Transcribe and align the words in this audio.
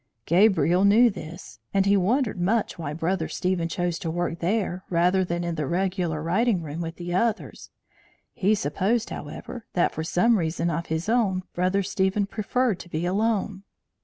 Gabriel 0.25 0.83
knew 0.83 1.11
this, 1.11 1.59
and 1.75 1.85
he 1.85 1.95
wondered 1.95 2.41
much 2.41 2.79
why 2.79 2.91
Brother 2.91 3.27
Stephen 3.27 3.67
chose 3.67 3.99
to 3.99 4.09
work 4.09 4.39
there 4.39 4.83
rather 4.89 5.23
than 5.23 5.43
in 5.43 5.53
the 5.53 5.67
regular 5.67 6.23
writing 6.23 6.63
room 6.63 6.81
with 6.81 6.95
the 6.95 7.13
others. 7.13 7.69
He 8.33 8.55
supposed, 8.55 9.11
however, 9.11 9.67
that, 9.73 9.91
for 9.91 10.03
some 10.03 10.39
reason 10.39 10.71
of 10.71 10.87
his 10.87 11.07
own, 11.07 11.43
Brother 11.53 11.83
Stephen 11.83 12.25
preferred 12.25 12.79
to 12.79 12.89
be 12.89 13.05
alone. 13.05 13.61